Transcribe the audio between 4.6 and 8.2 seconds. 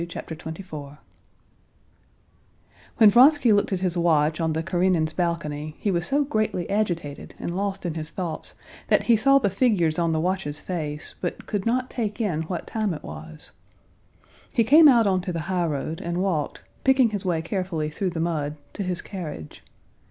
Karenins' balcony, he was so greatly agitated and lost in his